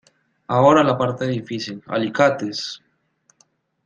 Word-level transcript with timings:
Ahora 0.47 0.83
la 0.83 0.97
parte 0.97 1.27
difícil.¡ 1.27 1.83
Alicates! 1.85 2.81